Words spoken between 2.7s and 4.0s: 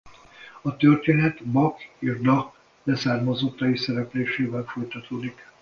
leszármazottai